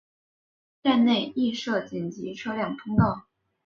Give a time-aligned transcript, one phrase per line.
[0.81, 3.27] 该站内亦设紧急车辆通道。